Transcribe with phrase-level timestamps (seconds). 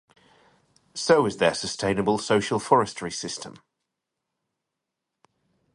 [0.95, 3.59] So is their sustainable social forestry system.